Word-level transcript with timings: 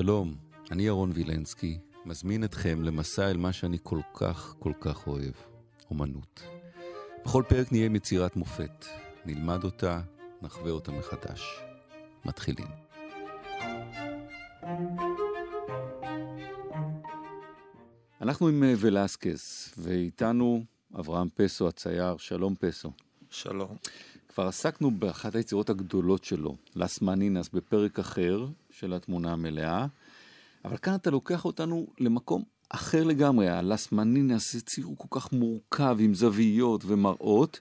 שלום, 0.00 0.34
אני 0.70 0.82
ירון 0.82 1.10
וילנסקי, 1.14 1.78
מזמין 2.04 2.44
אתכם 2.44 2.82
למסע 2.82 3.30
אל 3.30 3.36
מה 3.36 3.52
שאני 3.52 3.78
כל 3.82 4.00
כך 4.14 4.54
כל 4.58 4.72
כך 4.80 5.06
אוהב, 5.06 5.32
אומנות. 5.90 6.42
בכל 7.24 7.42
פרק 7.48 7.72
נהיה 7.72 7.86
עם 7.86 7.96
יצירת 7.96 8.36
מופת, 8.36 8.86
נלמד 9.26 9.64
אותה, 9.64 10.00
נחווה 10.42 10.70
אותה 10.70 10.92
מחדש. 10.92 11.60
מתחילים. 12.24 12.66
אנחנו 18.20 18.48
עם 18.48 18.62
אה, 18.62 18.74
ולסקס, 18.78 19.74
ואיתנו 19.78 20.64
אברהם 20.98 21.28
פסו 21.34 21.68
הצייר, 21.68 22.16
שלום 22.16 22.54
פסו. 22.60 22.92
שלום. 23.30 23.76
כבר 24.38 24.46
עסקנו 24.46 24.90
באחת 24.90 25.34
היצירות 25.34 25.70
הגדולות 25.70 26.24
שלו, 26.24 26.56
לס 26.76 27.02
מנינס, 27.02 27.48
בפרק 27.52 27.98
אחר 27.98 28.46
של 28.70 28.92
התמונה 28.94 29.32
המלאה, 29.32 29.86
אבל 30.64 30.76
כאן 30.76 30.94
אתה 30.94 31.10
לוקח 31.10 31.44
אותנו 31.44 31.86
למקום 32.00 32.42
אחר 32.68 33.04
לגמרי. 33.04 33.48
הלס 33.48 33.92
מנינס 33.92 34.52
זה 34.52 34.60
ציור 34.60 34.94
כל 34.98 35.20
כך 35.20 35.32
מורכב 35.32 35.96
עם 36.00 36.14
זוויות 36.14 36.84
ומראות, 36.86 37.60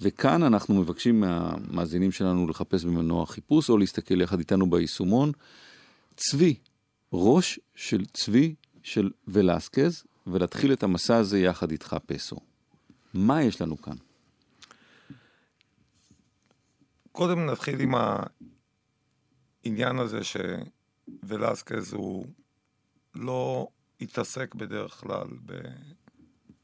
וכאן 0.00 0.42
אנחנו 0.42 0.74
מבקשים 0.74 1.20
מהמאזינים 1.20 2.12
שלנו 2.12 2.48
לחפש 2.48 2.84
במנוע 2.84 3.26
חיפוש 3.26 3.70
או 3.70 3.78
להסתכל 3.78 4.20
יחד 4.20 4.38
איתנו 4.38 4.70
ביישומון. 4.70 5.32
צבי, 6.16 6.54
ראש 7.12 7.60
של 7.74 8.04
צבי 8.04 8.54
של 8.82 9.10
ולסקז, 9.28 10.04
ולהתחיל 10.26 10.72
את 10.72 10.82
המסע 10.82 11.16
הזה 11.16 11.38
יחד 11.38 11.70
איתך 11.70 11.96
פסו. 12.06 12.36
מה 13.14 13.42
יש 13.42 13.60
לנו 13.60 13.82
כאן? 13.82 13.96
קודם 17.12 17.46
נתחיל 17.46 17.80
עם 17.80 17.94
העניין 19.64 19.98
הזה 19.98 20.20
שוולסקז 20.24 21.92
הוא 21.92 22.26
לא 23.14 23.68
התעסק 24.00 24.54
בדרך 24.54 24.92
כלל 24.92 25.26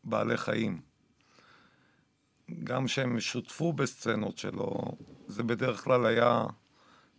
בבעלי 0.04 0.36
חיים. 0.36 0.80
גם 2.64 2.88
שהם 2.88 3.20
שותפו 3.20 3.72
בסצנות 3.72 4.38
שלו, 4.38 4.74
זה 5.26 5.42
בדרך 5.42 5.84
כלל 5.84 6.06
היה 6.06 6.44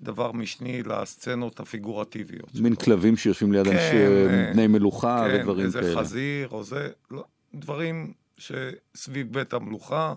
דבר 0.02 0.32
משני 0.32 0.84
לסצנות 0.84 1.60
הפיגורטיביות. 1.60 2.56
מין 2.56 2.74
שלו. 2.74 2.86
כלבים 2.86 3.18
שיושבים 3.18 3.52
ליד 3.52 3.66
כן, 3.66 3.72
אנשי 3.72 3.98
אה, 3.98 4.52
בני 4.54 4.68
מלוכה 4.68 5.26
כן, 5.28 5.36
ודברים 5.36 5.72
כאלה. 5.72 5.82
כן, 5.84 5.88
איזה 5.88 6.00
חזיר 6.00 6.50
או 6.50 6.64
זה, 6.64 6.90
לא, 7.12 7.24
דברים 7.54 8.14
שסביב 8.38 9.34
בית 9.34 9.54
המלוכה 9.54 10.14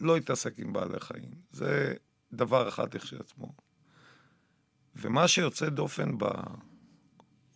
לא 0.00 0.16
התעסק 0.16 0.58
עם 0.58 0.72
בעלי 0.72 1.00
חיים. 1.00 1.30
זה 1.52 1.94
דבר 2.36 2.68
אחד 2.68 2.94
לכשעצמו. 2.94 3.52
ומה 4.96 5.28
שיוצא 5.28 5.68
דופן 5.68 6.10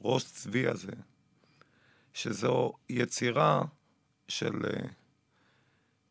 בראש 0.00 0.24
צבי 0.24 0.66
הזה, 0.66 0.92
שזו 2.12 2.72
יצירה 2.88 3.62
של 4.28 4.52
אה, 4.64 4.88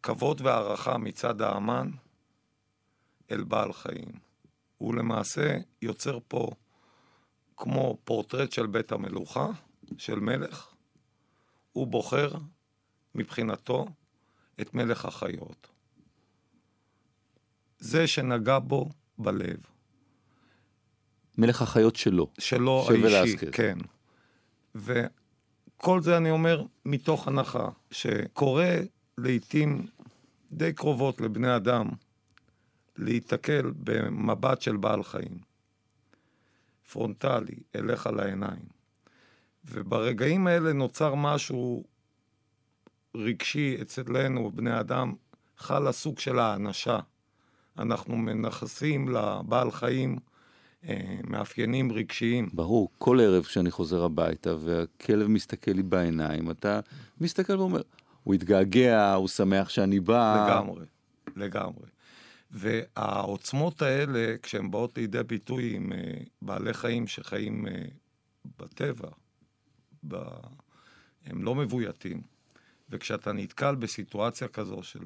כבוד 0.03 0.41
והערכה 0.41 0.97
מצד 0.97 1.41
האמן 1.41 1.91
אל 3.31 3.43
בעל 3.43 3.73
חיים. 3.73 4.11
הוא 4.77 4.95
למעשה 4.95 5.57
יוצר 5.81 6.19
פה 6.27 6.49
כמו 7.57 7.97
פורטרט 8.03 8.52
של 8.52 8.67
בית 8.67 8.91
המלוכה, 8.91 9.47
של 9.97 10.19
מלך. 10.19 10.73
הוא 11.73 11.87
בוחר 11.87 12.31
מבחינתו 13.15 13.85
את 14.61 14.73
מלך 14.73 15.05
החיות. 15.05 15.77
זה 17.80 18.08
שנגע 18.08 18.59
בו 18.59 18.89
בלב. 19.17 19.58
מלך 21.38 21.61
החיות 21.61 21.95
שלו. 21.95 22.31
שלו 22.39 22.86
של 22.88 22.94
האישי, 22.94 23.36
ולסקס. 23.36 23.50
כן. 23.53 23.78
וכל 24.76 26.02
זה 26.02 26.17
אני 26.17 26.32
אומר 26.32 26.64
מתוך 26.86 27.27
הנחה 27.27 27.70
שקורה 27.92 28.77
לעיתים 29.17 29.87
די 30.52 30.73
קרובות 30.73 31.21
לבני 31.21 31.55
אדם 31.55 31.87
להיתקל 32.98 33.71
במבט 33.83 34.61
של 34.61 34.77
בעל 34.77 35.04
חיים, 35.04 35.37
פרונטלי, 36.92 37.55
אליך 37.76 38.08
לעיניים. 38.08 38.77
וברגעים 39.66 40.48
האלה 40.48 40.73
נוצר 40.73 41.16
משהו 41.16 41.83
רגשי 43.16 43.77
אצלנו, 43.82 44.52
בני 44.52 44.80
אדם, 44.80 45.14
חל 45.58 45.87
הסוג 45.87 46.20
של 46.20 46.39
האנשה. 46.39 46.99
אנחנו 47.80 48.17
מנכסים 48.17 49.10
לבעל 49.10 49.71
חיים 49.71 50.17
אה, 50.88 51.17
מאפיינים 51.23 51.92
רגשיים. 51.92 52.49
ברור, 52.54 52.89
כל 52.98 53.20
ערב 53.20 53.43
כשאני 53.43 53.71
חוזר 53.71 54.04
הביתה 54.04 54.55
והכלב 54.60 55.27
מסתכל 55.27 55.71
לי 55.71 55.83
בעיניים, 55.83 56.52
אתה 56.52 56.80
מסתכל 57.21 57.60
ואומר, 57.60 57.82
הוא 58.23 58.33
התגעגע, 58.33 59.14
הוא 59.14 59.27
שמח 59.27 59.70
שאני 59.70 59.99
בא. 59.99 60.48
לגמרי, 60.49 60.86
לגמרי. 61.36 61.86
והעוצמות 62.52 63.82
האלה, 63.82 64.36
כשהן 64.43 64.71
באות 64.71 64.98
לידי 64.98 65.23
ביטוי 65.23 65.76
עם 65.76 65.93
אה, 65.93 65.98
בעלי 66.42 66.73
חיים 66.73 67.08
שחיים 67.08 67.67
אה, 67.67 67.82
בטבע, 68.60 69.10
ב... 70.08 70.16
הם 71.26 71.43
לא 71.43 71.55
מבויתים. 71.55 72.21
וכשאתה 72.89 73.33
נתקל 73.33 73.76
בסיטואציה 73.76 74.48
כזו 74.48 74.83
של 74.83 74.99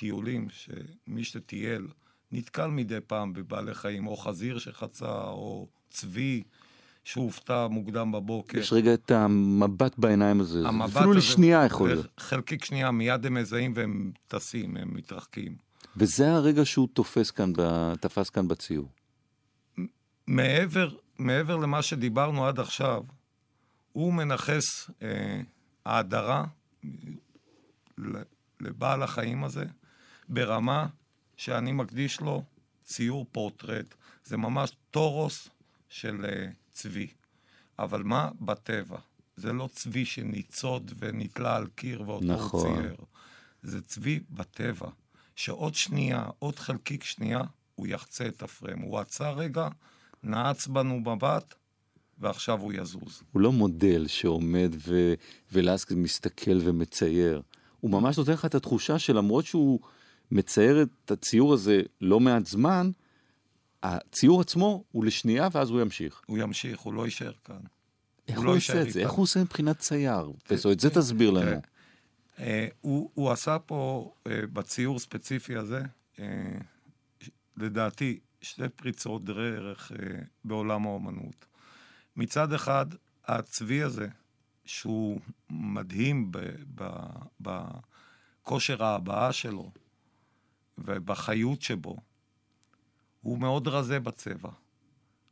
טיולים, 0.00 0.48
שמי 0.50 1.24
שטייל 1.24 1.88
נתקל 2.32 2.66
מדי 2.66 2.98
פעם 3.06 3.32
בבעלי 3.32 3.74
חיים, 3.74 4.06
או 4.06 4.16
חזיר 4.16 4.58
שחצה, 4.58 5.22
או 5.22 5.68
צבי 5.90 6.42
שהופתע 7.04 7.66
מוקדם 7.66 8.12
בבוקר. 8.12 8.58
יש 8.58 8.72
רגע 8.72 8.94
את 8.94 9.10
המבט 9.10 9.98
בעיניים 9.98 10.40
הזה, 10.40 10.62
אפילו 10.84 11.12
לשנייה 11.12 11.64
יכול 11.64 11.88
להיות. 11.88 12.06
חלקיק 12.18 12.64
שנייה, 12.64 12.90
מיד 12.90 13.26
הם 13.26 13.34
מזהים 13.34 13.72
והם 13.76 14.12
טסים, 14.28 14.76
הם 14.76 14.94
מתרחקים. 14.94 15.56
וזה 15.96 16.32
הרגע 16.32 16.64
שהוא 16.64 16.88
תופס 16.92 17.30
כאן, 17.30 17.52
תפס 18.00 18.30
כאן 18.30 18.48
בציור. 18.48 18.88
מעבר, 20.26 20.90
מעבר 21.18 21.56
למה 21.56 21.82
שדיברנו 21.82 22.46
עד 22.46 22.60
עכשיו, 22.60 23.02
הוא 23.92 24.12
מנכס 24.14 24.90
אה, 25.02 25.40
האדרה 25.84 26.44
לבעל 28.60 29.02
החיים 29.02 29.44
הזה 29.44 29.64
ברמה 30.30 30.86
שאני 31.36 31.72
מקדיש 31.72 32.20
לו 32.20 32.42
ציור 32.84 33.26
פורטרט. 33.32 33.94
זה 34.24 34.36
ממש 34.36 34.72
טורוס 34.90 35.48
של 35.88 36.24
uh, 36.24 36.54
צבי. 36.72 37.06
אבל 37.78 38.02
מה 38.02 38.28
בטבע? 38.40 38.98
זה 39.36 39.52
לא 39.52 39.68
צבי 39.72 40.04
שניצוד 40.04 40.92
ונתלה 40.98 41.56
על 41.56 41.66
קיר 41.74 42.02
ואותו 42.06 42.26
נכון. 42.26 42.66
הוא 42.66 42.82
צייר. 42.82 42.96
זה 43.62 43.82
צבי 43.82 44.20
בטבע, 44.30 44.88
שעוד 45.36 45.74
שנייה, 45.74 46.26
עוד 46.38 46.58
חלקיק 46.58 47.04
שנייה, 47.04 47.40
הוא 47.74 47.86
יחצה 47.86 48.26
את 48.26 48.42
הפרם. 48.42 48.78
הוא 48.78 48.98
עצר 48.98 49.34
רגע, 49.34 49.68
נעץ 50.22 50.66
בנו 50.66 51.00
מבט, 51.00 51.54
ועכשיו 52.18 52.60
הוא 52.60 52.72
יזוז. 52.72 53.22
הוא 53.32 53.42
לא 53.42 53.52
מודל 53.52 54.06
שעומד 54.06 54.70
ו... 54.86 55.14
ולסקי 55.52 55.94
מסתכל 55.94 56.58
ומצייר. 56.60 57.42
הוא 57.80 57.90
ממש 57.90 58.18
נותן 58.18 58.32
לך 58.32 58.44
את 58.44 58.54
התחושה 58.54 58.98
שלמרות 58.98 59.46
שהוא 59.46 59.80
מצייר 60.30 60.82
את 60.82 61.10
הציור 61.10 61.54
הזה 61.54 61.82
לא 62.00 62.20
מעט 62.20 62.46
זמן, 62.46 62.90
הציור 63.82 64.40
עצמו 64.40 64.84
הוא 64.92 65.04
לשנייה 65.04 65.48
ואז 65.52 65.70
הוא 65.70 65.80
ימשיך. 65.80 66.22
הוא 66.26 66.38
ימשיך, 66.38 66.80
הוא 66.80 66.94
לא 66.94 67.04
יישאר 67.04 67.32
כאן. 67.44 67.60
איך 68.28 68.38
הוא, 68.38 68.44
לא 68.44 68.56
עושה 68.56 68.82
את 68.82 68.92
זה? 68.92 69.00
איך 69.00 69.10
הוא 69.10 69.22
עושה 69.22 69.40
מבחינת 69.40 69.78
צייר? 69.78 70.32
את 70.72 70.80
זה 70.80 70.90
תסביר 70.90 71.30
לנו. 71.30 71.60
אה, 72.38 72.68
הוא 72.80 73.30
עשה 73.30 73.58
פה, 73.58 74.12
אה, 74.26 74.46
בציור 74.52 74.98
ספציפי 74.98 75.56
הזה, 75.56 75.82
אה, 76.18 76.24
לדעתי, 77.56 78.18
שתי 78.42 78.68
פריצות 78.68 79.24
דרך 79.24 79.92
בעולם 80.44 80.86
האומנות. 80.86 81.46
מצד 82.16 82.52
אחד, 82.52 82.86
הצבי 83.24 83.82
הזה, 83.82 84.08
שהוא 84.64 85.20
מדהים 85.50 86.32
בכושר 87.40 88.84
ההבעה 88.84 89.32
שלו 89.32 89.70
ובחיות 90.84 91.62
שבו, 91.62 91.96
הוא 93.20 93.38
מאוד 93.38 93.68
רזה 93.68 94.00
בצבע. 94.00 94.50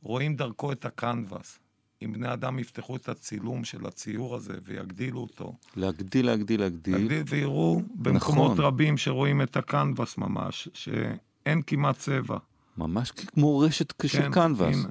רואים 0.02 0.36
דרכו 0.36 0.72
את 0.72 0.84
הקנבס. 0.84 1.58
אם 2.02 2.12
בני 2.12 2.32
אדם 2.32 2.58
יפתחו 2.58 2.96
את 2.96 3.08
הצילום 3.08 3.64
של 3.64 3.86
הציור 3.86 4.36
הזה 4.36 4.58
ויגדילו 4.64 5.20
אותו. 5.20 5.56
להגדיל, 5.76 6.26
להגדיל, 6.26 6.60
להגדיל. 6.60 6.96
להגדיל 6.96 7.22
ויראו 7.26 7.82
במקומות 7.94 8.52
נכון. 8.52 8.64
רבים 8.64 8.96
שרואים 8.96 9.42
את 9.42 9.56
הקנבס 9.56 10.18
ממש, 10.18 10.68
שאין 10.74 11.62
כמעט 11.66 11.98
צבע. 11.98 12.38
ממש 12.76 13.10
כמו 13.10 13.58
רשת 13.58 14.06
של 14.06 14.22
כן, 14.22 14.32
קנבס. 14.32 14.76
הנה. 14.76 14.88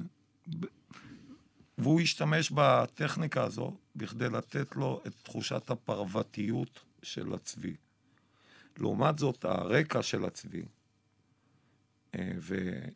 והוא 1.78 2.00
השתמש 2.00 2.52
בטכניקה 2.54 3.44
הזו 3.44 3.72
בכדי 3.96 4.28
לתת 4.28 4.76
לו 4.76 5.00
את 5.06 5.12
תחושת 5.22 5.70
הפרוותיות 5.70 6.80
של 7.02 7.34
הצבי. 7.34 7.74
לעומת 8.80 9.18
זאת, 9.18 9.44
הרקע 9.44 10.02
של 10.02 10.24
הצבי, 10.24 10.62
אה, 12.14 12.30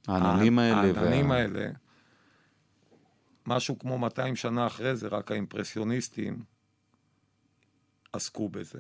העננים 0.09 0.59
האלה. 0.59 0.93
וה... 1.29 1.37
האלה, 1.37 1.71
משהו 3.47 3.79
כמו 3.79 3.99
200 3.99 4.37
שנה 4.37 4.67
אחרי 4.67 4.97
זה, 4.97 5.09
רק 5.09 5.31
האימפרסיוניסטים 5.31 6.43
עסקו 8.13 8.49
בזה. 8.49 8.79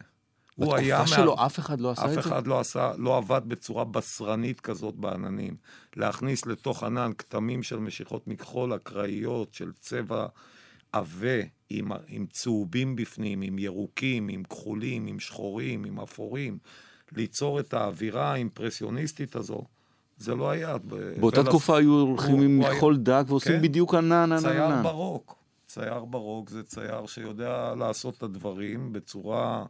הוא 0.54 0.76
היה... 0.76 0.99
בתקופה 0.99 1.16
שלו 1.16 1.37
מה... 1.37 1.46
אף 1.46 1.58
אחד 1.58 1.81
לא 1.81 1.90
עשה 1.90 2.04
את 2.04 2.10
זה? 2.10 2.20
אף 2.20 2.26
אחד 2.26 2.46
לא 2.46 2.60
עשה, 2.60 2.93
לא 2.99 3.16
עבד 3.16 3.43
בצורה 3.46 3.84
בשרנית 3.84 4.60
כזאת 4.60 4.94
בעננים. 4.94 5.56
להכניס 5.96 6.46
לתוך 6.46 6.82
ענן 6.82 7.10
כתמים 7.19 7.62
של 7.62 7.78
משיכות 7.78 8.26
מכחול 8.26 8.75
אקראיות, 8.75 9.55
של 9.55 9.72
צבע 9.72 10.26
עבה, 10.93 11.43
עם, 11.70 11.93
עם 12.06 12.26
צהובים 12.26 12.96
בפנים, 12.96 13.43
עם 13.43 13.58
ירוקים, 13.58 14.28
עם 14.28 14.44
כחולים, 14.44 15.06
עם 15.06 15.20
שחורים, 15.20 15.84
עם 15.84 16.00
אפורים. 16.00 16.58
ליצור 17.16 17.60
את 17.60 17.74
האווירה 17.74 18.32
האימפרסיוניסטית 18.32 19.36
הזו. 19.36 19.62
זה 20.18 20.34
לא 20.34 20.50
היה. 20.50 20.76
באותה 21.20 21.40
ולס... 21.40 21.48
תקופה 21.48 21.78
היו 21.78 21.92
הולכים 21.92 22.40
עם 22.40 22.58
מכחול 22.58 22.94
היה... 22.94 23.22
דק 23.22 23.30
ועושים 23.30 23.52
כן? 23.52 23.62
בדיוק 23.62 23.94
ענן, 23.94 24.12
ענן, 24.12 24.32
ענן. 24.32 24.40
צייר 24.40 24.82
ברוק. 24.82 25.36
צייר 25.66 26.04
ברוק 26.04 26.50
זה 26.50 26.62
צייר 26.62 27.06
שיודע 27.06 27.74
לעשות 27.78 28.14
את 28.16 28.22
הדברים 28.22 28.92
בצורה 28.92 29.64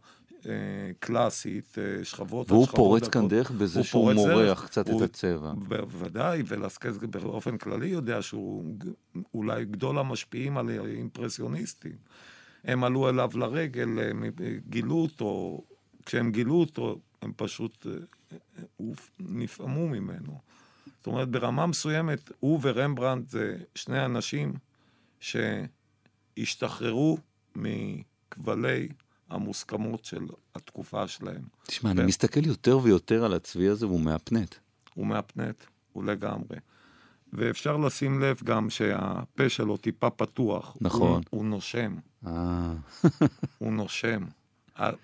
אה, 0.46 0.52
קלאסית, 0.98 1.78
אה, 1.78 2.04
שכבות 2.04 2.50
והוא 2.50 2.66
פורץ 2.66 3.08
כאן 3.08 3.28
דרך 3.28 3.50
בזה 3.50 3.84
שהוא 3.84 4.12
מורח 4.12 4.66
קצת 4.66 4.88
הוא, 4.88 5.04
את 5.04 5.10
הצבע. 5.10 5.52
בוודאי, 5.68 6.42
ולסקז 6.46 6.98
באופן 6.98 7.58
כללי 7.58 7.86
יודע 7.86 8.22
שהוא 8.22 8.64
אולי 9.34 9.64
גדול 9.64 9.98
המשפיעים 9.98 10.58
על 10.58 10.70
אימפרסיוניסטים. 10.70 11.96
הם 12.64 12.84
עלו 12.84 13.08
אליו 13.08 13.30
לרגל, 13.34 13.88
הם 14.10 14.24
גילו 14.68 14.96
אותו, 14.96 15.60
כשהם 16.06 16.32
גילו 16.32 16.54
אותו, 16.54 16.98
הם 17.22 17.32
פשוט 17.36 17.86
אה, 17.86 17.92
נפעמו 19.20 19.88
ממנו. 19.88 20.40
זאת 20.86 21.06
אומרת, 21.06 21.28
ברמה 21.28 21.66
מסוימת, 21.66 22.32
הוא 22.40 22.60
ורמברנדט 22.62 23.30
זה 23.30 23.56
שני 23.74 24.04
אנשים 24.04 24.52
שהשתחררו 26.36 27.18
מכבלי 27.56 28.88
המוסכמות 29.30 30.04
של 30.04 30.26
התקופה 30.54 31.08
שלהם. 31.08 31.42
תשמע, 31.66 31.90
ו... 31.90 31.92
אני 31.92 32.04
מסתכל 32.04 32.46
יותר 32.46 32.78
ויותר 32.78 33.24
על 33.24 33.34
הצבי 33.34 33.68
הזה 33.68 33.86
והוא 33.86 34.00
מהפנט. 34.00 34.54
הוא 34.94 35.06
מהפנט, 35.06 35.64
הוא 35.92 36.04
לגמרי. 36.04 36.56
ואפשר 37.32 37.76
לשים 37.76 38.20
לב 38.20 38.40
גם 38.44 38.70
שהפה 38.70 39.48
שלו 39.48 39.76
טיפה 39.76 40.10
פתוח. 40.10 40.76
נכון. 40.80 41.10
הוא, 41.10 41.22
הוא 41.30 41.44
נושם. 41.44 41.94
אה. 42.26 42.74
הוא 43.58 43.72
נושם. 43.72 44.24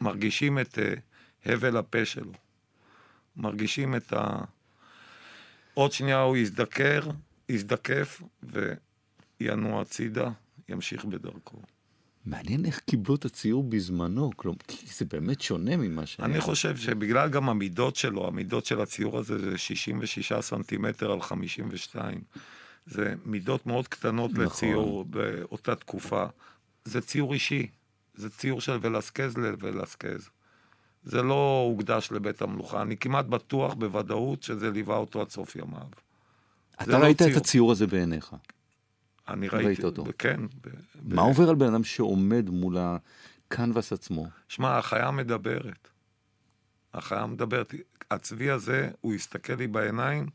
מרגישים 0.00 0.58
את 0.58 0.78
uh, 0.78 0.80
הבל 1.48 1.76
הפה 1.76 2.04
שלו. 2.04 2.32
מרגישים 3.36 3.94
את 3.94 4.12
ה... 4.12 4.40
עוד 5.74 5.92
שנייה 5.92 6.20
הוא 6.20 6.36
יזדקר, 6.36 7.00
יזדקף 7.48 8.22
וינוע 9.40 9.80
הצידה, 9.80 10.30
ימשיך 10.68 11.04
בדרכו. 11.04 11.62
מעניין 12.26 12.64
איך 12.64 12.80
קיבלו 12.80 13.14
את 13.14 13.24
הציור 13.24 13.64
בזמנו, 13.64 14.30
כלומר, 14.36 14.58
כי 14.68 14.86
זה 14.86 15.04
באמת 15.04 15.40
שונה 15.40 15.76
ממה 15.76 16.06
ש... 16.06 16.20
אני 16.20 16.40
חושב 16.40 16.76
שבגלל 16.76 17.28
גם 17.28 17.48
המידות 17.48 17.96
שלו, 17.96 18.26
המידות 18.26 18.66
של 18.66 18.80
הציור 18.80 19.18
הזה 19.18 19.38
זה 19.38 19.58
66 19.58 20.32
סנטימטר 20.32 21.12
על 21.12 21.22
52. 21.22 22.20
זה 22.86 23.14
מידות 23.24 23.66
מאוד 23.66 23.88
קטנות 23.88 24.30
נכון. 24.30 24.44
לציור 24.44 25.04
באותה 25.04 25.74
תקופה. 25.74 26.26
זה 26.84 27.00
ציור 27.00 27.34
אישי, 27.34 27.66
זה 28.14 28.30
ציור 28.30 28.60
של 28.60 28.78
ולסקז 28.82 29.36
לוולסקז. 29.36 30.28
זה 31.08 31.22
לא 31.22 31.64
הוקדש 31.66 32.12
לבית 32.12 32.42
המלוכה. 32.42 32.82
אני 32.82 32.96
כמעט 32.96 33.24
בטוח 33.24 33.74
בוודאות 33.74 34.42
שזה 34.42 34.70
ליווה 34.70 34.96
אותו 34.96 35.20
עד 35.20 35.30
סוף 35.30 35.56
ימיו. 35.56 35.88
אתה 36.82 36.98
לא 36.98 37.04
ראית 37.04 37.18
ציור. 37.18 37.30
את 37.30 37.36
הציור 37.36 37.72
הזה 37.72 37.86
בעיניך? 37.86 38.36
אני 39.28 39.48
ראיתי, 39.48 39.66
ראית 39.66 39.84
אותו. 39.84 40.04
כן. 40.18 40.40
ב, 40.46 40.68
מה 41.14 41.22
ב... 41.22 41.26
עובר 41.26 41.48
על 41.48 41.54
בן 41.54 41.66
אדם 41.66 41.84
שעומד 41.84 42.50
מול 42.50 42.76
הקנבס 42.78 43.92
עצמו? 43.92 44.26
שמע, 44.48 44.78
החיה 44.78 45.10
מדברת. 45.10 45.88
החיה 46.94 47.26
מדברת. 47.26 47.74
הצבי 48.10 48.50
הזה, 48.50 48.90
הוא 49.00 49.14
הסתכל 49.14 49.52
לי 49.52 49.66
בעיניים, 49.66 50.26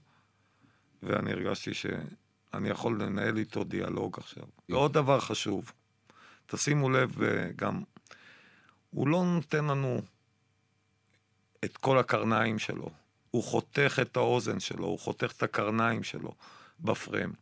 ואני 1.04 1.32
הרגשתי 1.32 1.74
שאני 1.74 2.70
יכול 2.70 3.04
לנהל 3.04 3.38
איתו 3.38 3.64
דיאלוג 3.64 4.18
עכשיו. 4.18 4.44
ועוד 4.70 4.94
דבר 4.94 5.20
חשוב, 5.20 5.72
תשימו 6.46 6.90
לב, 6.90 7.24
אה, 7.24 7.50
גם, 7.56 7.82
הוא 8.90 9.08
לא 9.08 9.24
נותן 9.26 9.66
לנו 9.66 10.02
את 11.64 11.78
כל 11.78 12.00
הקרניים 12.00 12.60
שלו. 12.60 12.90
הוא 13.32 13.44
חותך 13.44 14.00
את 14.02 14.18
האוזן 14.18 14.60
שלו, 14.60 14.86
הוא 14.86 15.00
חותך 15.00 15.34
את 15.38 15.44
הקרניים 15.44 16.04
שלו 16.04 16.32
בפריים. 16.80 17.34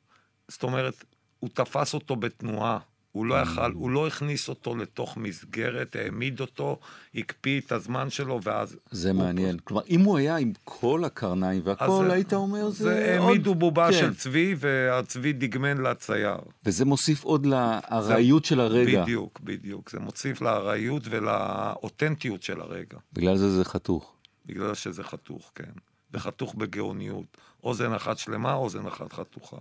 זאת 0.48 0.64
אומרת, 0.64 1.04
הוא 1.40 1.50
תפס 1.54 1.94
אותו 1.94 2.16
בתנועה. 2.16 2.80
הוא 3.12 3.26
לא 3.26 3.36
יכל, 3.36 3.72
הוא 3.72 3.90
לא 3.90 4.08
הכניס 4.08 4.50
אותו 4.50 4.76
לתוך 4.76 5.18
מסגרת, 5.18 5.96
העמיד 5.96 6.40
אותו, 6.40 6.80
הקפיא 7.16 7.62
את 7.62 7.72
הזמן 7.72 8.10
שלו, 8.10 8.40
ואז... 8.44 8.78
זה 8.92 9.14
מעניין. 9.14 9.58
פה... 9.58 9.64
כלומר, 9.64 9.84
אם 9.90 10.02
הוא 10.02 10.18
היה 10.18 10.38
עם 10.38 10.52
כל 10.64 11.04
הקרניים 11.06 11.62
והכל, 11.66 12.06
זה, 12.08 12.14
היית 12.14 12.34
אומר, 12.34 12.70
זה, 12.70 12.84
זה 12.84 13.20
עוד... 13.20 13.30
העמידו 13.30 13.56
בובה 13.56 13.88
כן. 13.92 14.00
של 14.00 14.16
צבי, 14.16 14.56
והצבי 14.58 15.34
דגמן 15.34 15.78
לצייר. 15.78 16.38
וזה 16.66 16.86
מוסיף 16.86 17.24
עוד 17.24 17.46
לארעיות 17.46 18.44
זה... 18.44 18.50
של 18.50 18.60
הרגע. 18.60 19.04
בדיוק, 19.04 19.40
בדיוק. 19.40 19.90
זה 19.90 20.00
מוסיף 20.00 20.42
לארעיות 20.42 21.04
ולאותנטיות 21.10 22.44
של 22.44 22.62
הרגע. 22.62 22.98
בגלל 23.14 23.38
זה 23.38 23.50
זה 23.50 23.66
חתוך. 23.66 24.14
בגלל 24.46 24.74
שזה 24.74 25.04
חתוך, 25.04 25.52
כן. 25.56 25.72
וחתוך 26.14 26.56
בגאוניות. 26.56 27.38
אוזן 27.64 27.94
אחת 27.94 28.18
שלמה, 28.18 28.54
אוזן 28.54 28.88
אחת 28.88 29.14
חתוכה. 29.14 29.58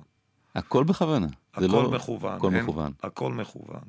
הכל 0.55 0.85
בכוונה. 0.85 1.27
הכל 1.55 1.67
לא... 1.67 1.91
מכוון. 1.91 2.37
הכל 2.37 2.55
אין, 2.55 2.63
מכוון. 2.65 2.93
הכל 3.03 3.33
מכוון. 3.33 3.83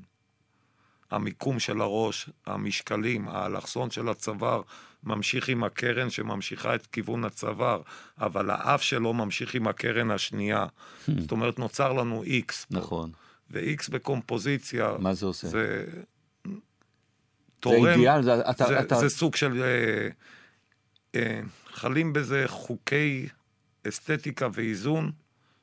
המיקום 1.12 1.60
של 1.60 1.82
הראש, 1.82 2.30
המשקלים, 2.46 3.28
האלכסון 3.28 3.92
של 3.92 4.10
הצוואר 4.10 4.62
ממשיך 5.04 5.50
עם 5.50 5.64
הקרן 5.64 6.10
שממשיכה 6.10 6.76
את 6.76 6.88
כיוון 6.88 7.26
הצוואר, 7.26 7.82
אבל 8.18 8.50
האף 8.50 8.82
שלו 8.82 9.14
ממשיך 9.14 9.56
עם 9.56 9.68
הקרן 9.68 10.12
השנייה. 10.12 10.66
Hmm. 10.66 11.12
זאת 11.22 11.32
אומרת, 11.32 11.60
נוצר 11.60 11.94
לנו 11.94 12.24
איקס. 12.24 12.66
נכון. 12.72 13.12
ו-X 13.52 13.92
בקומפוזיציה... 13.92 14.92
מה 15.00 15.14
זה 15.14 15.26
עושה? 15.26 15.48
זה 15.48 15.86
תורם... 17.60 17.84
זה 17.84 17.92
אידיאל, 17.94 18.24
זה, 18.24 18.50
אתה, 18.50 18.66
זה, 18.68 18.80
אתה... 18.80 18.96
זה 18.96 19.10
סוג 19.10 19.36
של... 19.36 19.64
אה, 19.64 20.08
אה, 21.16 21.42
חלים 21.66 22.14
בזה 22.14 22.44
חוקי 22.48 23.28
אסתטיקה 23.88 24.48
ואיזון. 24.54 25.12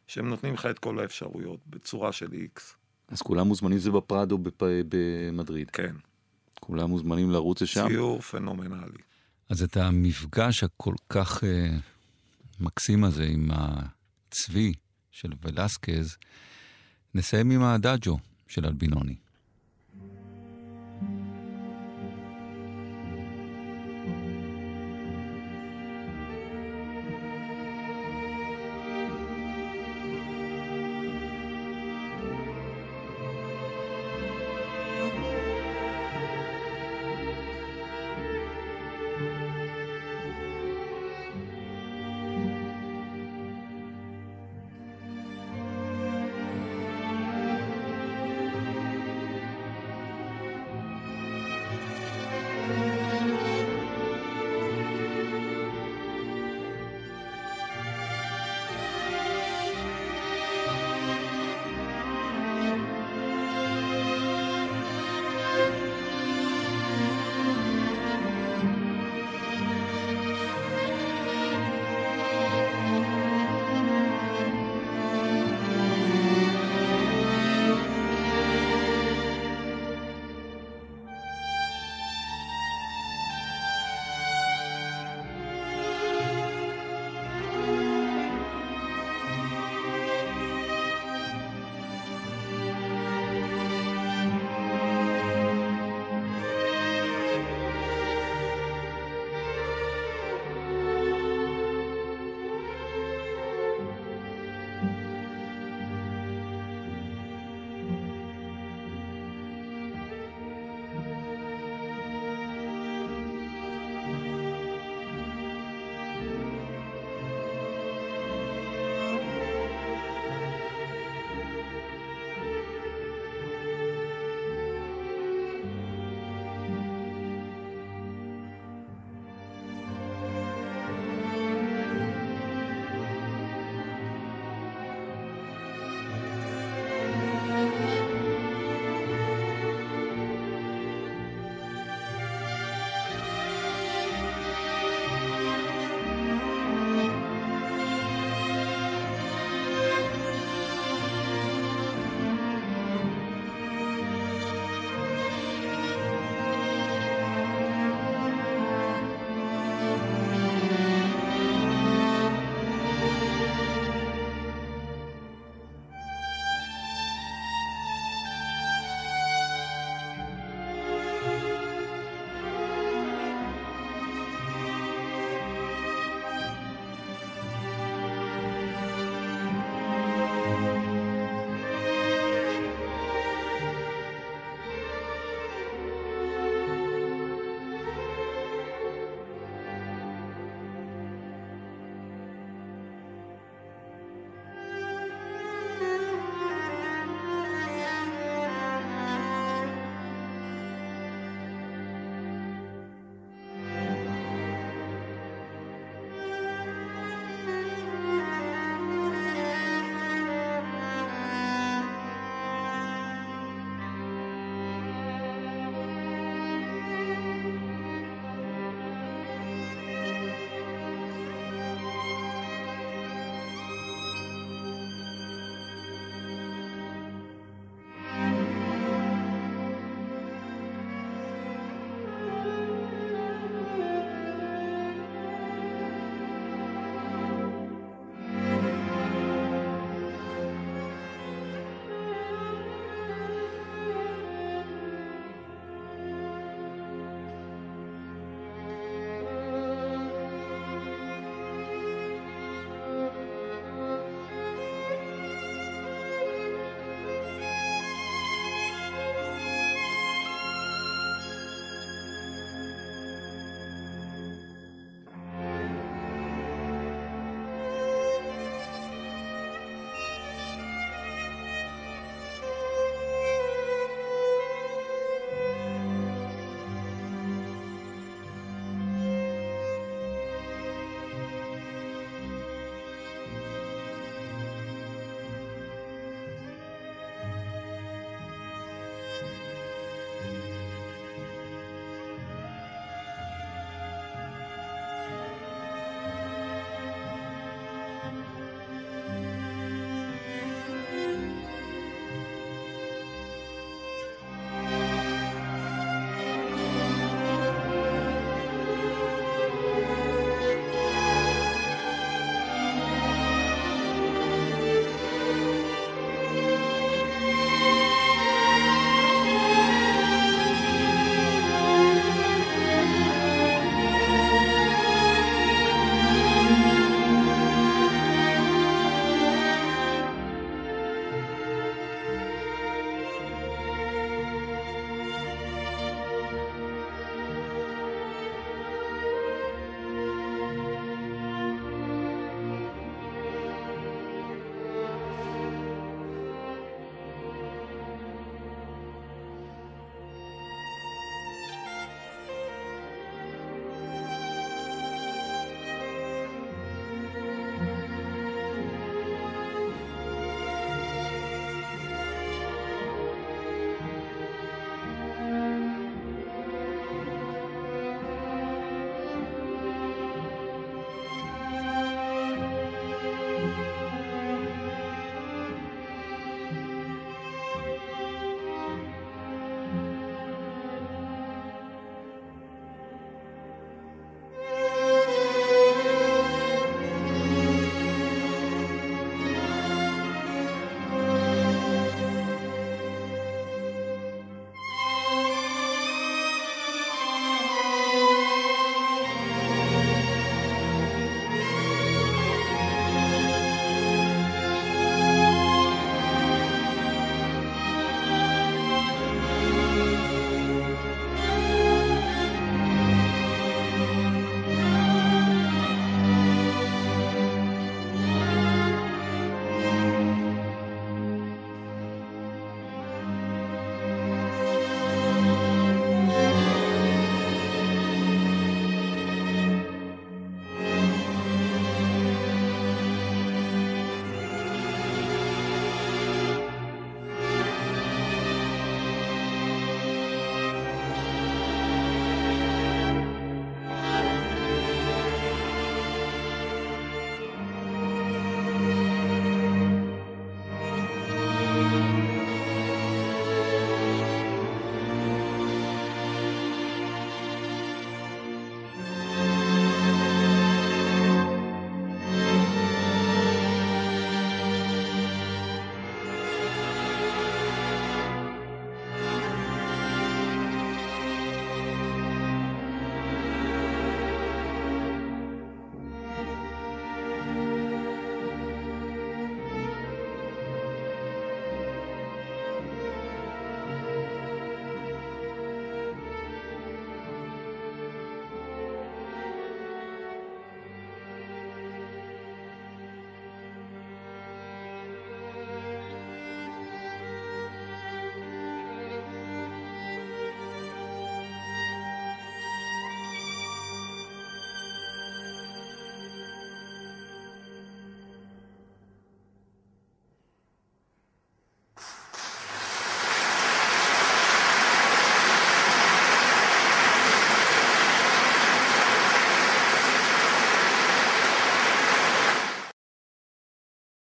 שהם 0.09 0.29
נותנים 0.29 0.55
לך 0.55 0.67
את 0.67 0.79
כל 0.79 0.99
האפשרויות 0.99 1.61
בצורה 1.67 2.13
של 2.13 2.33
איקס. 2.33 2.77
אז 3.09 3.23
כולם 3.23 3.49
מוזמנים 3.49 3.79
זה 3.79 3.91
בפראדו 3.91 4.39
בפ... 4.39 4.63
במדריד. 4.89 5.71
כן. 5.71 5.95
כולם 6.61 6.91
מוזמנים 6.91 7.31
לרוץ 7.31 7.63
לשם? 7.63 7.89
ציור 7.89 8.21
פנומנלי. 8.21 9.03
אז 9.49 9.63
את 9.63 9.77
המפגש 9.77 10.65
הכל 10.65 10.95
כך 11.09 11.43
uh, 11.43 11.47
מקסים 12.61 13.05
הזה 13.05 13.25
עם 13.25 13.51
הצבי 13.53 14.73
של 15.11 15.33
ולסקז, 15.43 16.17
נסיים 17.15 17.51
עם 17.51 17.63
הדאג'ו 17.63 18.19
של 18.49 18.67
אלבינוני. 18.67 19.17